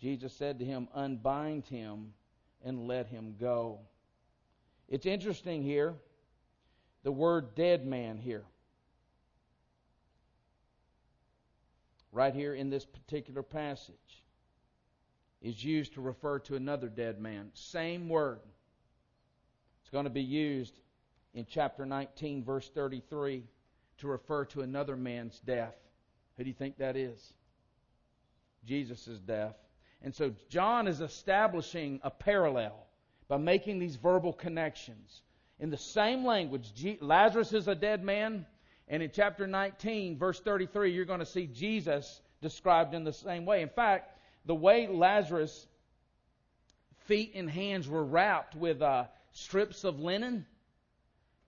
[0.00, 2.12] Jesus said to him, Unbind him
[2.64, 3.80] and let him go.
[4.88, 5.94] It's interesting here,
[7.02, 8.44] the word dead man here.
[12.12, 14.24] right here in this particular passage,
[15.42, 17.50] is used to refer to another dead man.
[17.54, 18.40] Same word.
[19.80, 20.78] It's going to be used
[21.32, 23.44] in chapter 19, verse 33,
[23.98, 25.76] to refer to another man's death.
[26.36, 27.32] Who do you think that is?
[28.66, 29.56] Jesus' death.
[30.02, 32.86] And so John is establishing a parallel
[33.28, 35.22] by making these verbal connections.
[35.58, 36.72] in the same language.
[37.02, 38.46] Lazarus is a dead man,
[38.88, 43.44] and in chapter 19, verse 33, you're going to see Jesus described in the same
[43.44, 43.60] way.
[43.60, 45.66] In fact, the way Lazarus'
[47.04, 50.46] feet and hands were wrapped with uh, strips of linen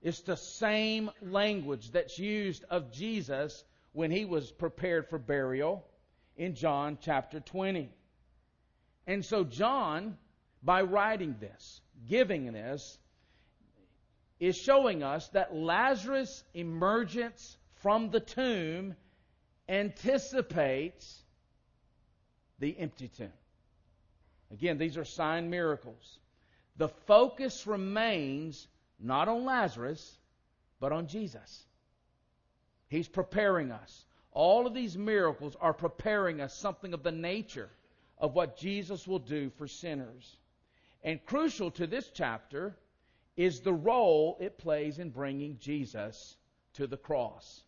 [0.02, 5.86] is the same language that's used of Jesus when he was prepared for burial
[6.36, 7.90] in John chapter 20.
[9.06, 10.16] And so, John,
[10.62, 12.98] by writing this, giving this,
[14.38, 18.94] is showing us that Lazarus' emergence from the tomb
[19.68, 21.22] anticipates
[22.58, 23.32] the empty tomb.
[24.52, 26.18] Again, these are sign miracles.
[26.76, 30.18] The focus remains not on Lazarus,
[30.80, 31.66] but on Jesus.
[32.88, 34.04] He's preparing us.
[34.32, 37.70] All of these miracles are preparing us something of the nature
[38.22, 40.38] of what Jesus will do for sinners.
[41.02, 42.76] And crucial to this chapter
[43.36, 46.36] is the role it plays in bringing Jesus
[46.74, 47.64] to the cross.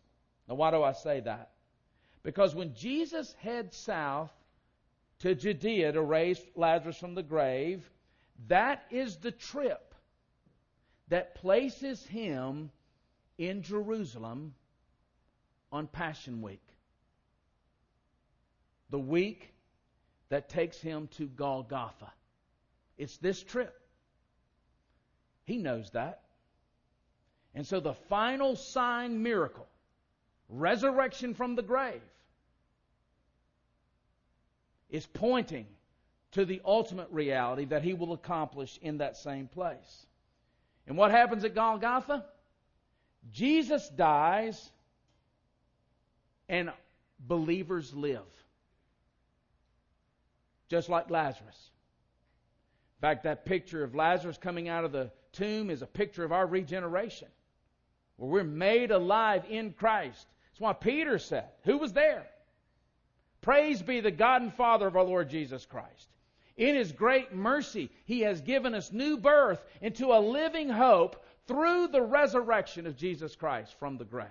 [0.47, 1.51] Now, why do I say that?
[2.23, 4.31] Because when Jesus heads south
[5.19, 7.87] to Judea to raise Lazarus from the grave,
[8.47, 9.93] that is the trip
[11.09, 12.71] that places him
[13.37, 14.53] in Jerusalem
[15.71, 16.63] on Passion Week.
[18.89, 19.54] The week
[20.29, 22.11] that takes him to Golgotha.
[22.97, 23.73] It's this trip.
[25.45, 26.21] He knows that.
[27.53, 29.67] And so the final sign miracle,
[30.49, 32.01] resurrection from the grave,
[34.89, 35.67] is pointing
[36.31, 40.05] to the ultimate reality that he will accomplish in that same place.
[40.87, 42.25] And what happens at Golgotha?
[43.31, 44.69] Jesus dies
[46.47, 46.71] and
[47.19, 48.21] believers live.
[50.75, 51.69] Just like Lazarus.
[52.97, 56.33] In fact, that picture of Lazarus coming out of the tomb is a picture of
[56.33, 57.29] our regeneration,
[58.17, 60.27] where we're made alive in Christ.
[60.49, 62.27] That's why Peter said, Who was there?
[63.39, 66.09] Praise be the God and Father of our Lord Jesus Christ.
[66.57, 71.87] In His great mercy, He has given us new birth into a living hope through
[71.87, 74.27] the resurrection of Jesus Christ from the grave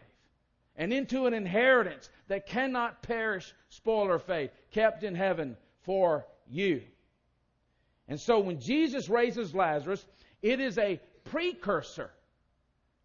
[0.76, 6.82] and into an inheritance that cannot perish, spoil, or fade, kept in heaven for you.
[8.09, 10.05] And so when Jesus raises Lazarus,
[10.42, 12.11] it is a precursor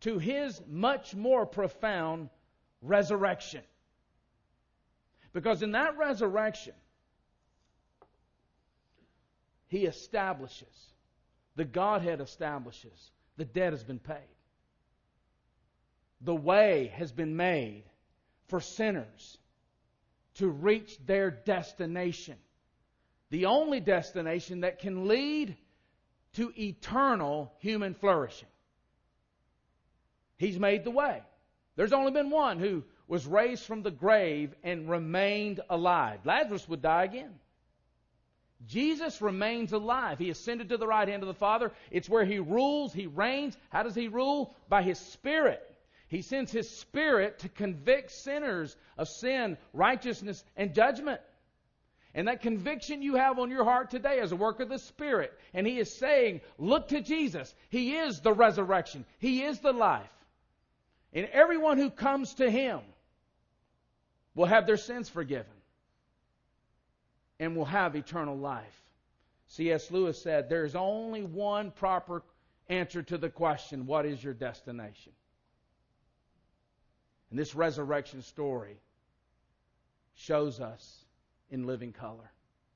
[0.01, 2.29] to his much more profound
[2.81, 3.61] resurrection.
[5.33, 6.73] Because in that resurrection,
[9.67, 10.93] he establishes,
[11.55, 14.17] the Godhead establishes, the debt has been paid.
[16.21, 17.83] The way has been made
[18.47, 19.37] for sinners
[20.35, 22.35] to reach their destination.
[23.29, 25.55] The only destination that can lead
[26.33, 28.47] to eternal human flourishing.
[30.37, 31.21] He's made the way.
[31.75, 36.19] There's only been one who was raised from the grave and remained alive.
[36.25, 37.33] Lazarus would die again.
[38.67, 40.19] Jesus remains alive.
[40.19, 41.71] He ascended to the right hand of the Father.
[41.91, 43.57] It's where he rules, he reigns.
[43.69, 44.53] How does he rule?
[44.67, 45.63] By his Spirit.
[46.07, 51.21] He sends his Spirit to convict sinners of sin, righteousness, and judgment.
[52.15, 55.31] And that conviction you have on your heart today is a work of the Spirit.
[55.53, 57.53] And He is saying, look to Jesus.
[57.69, 59.05] He is the resurrection.
[59.19, 60.09] He is the life.
[61.13, 62.79] And everyone who comes to Him
[64.33, 65.45] will have their sins forgiven
[67.39, 68.65] and will have eternal life.
[69.47, 69.89] C.S.
[69.91, 72.23] Lewis said, There is only one proper
[72.69, 75.13] answer to the question, What is your destination?
[77.29, 78.77] And this resurrection story
[80.15, 80.98] shows us
[81.49, 82.31] in living color.